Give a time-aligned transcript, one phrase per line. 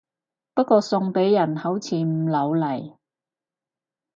[0.55, 2.97] 不過送俾人好似唔老嚟